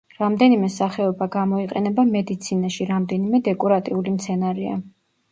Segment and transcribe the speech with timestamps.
[0.19, 4.73] რამდენიმე სახეობა გამოიყენება მედიცინაში, რამდენიმე დეკორატიული მცენარეა.